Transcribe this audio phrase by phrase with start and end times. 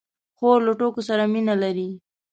[0.37, 1.89] خور له ټوکو سره مینه لري.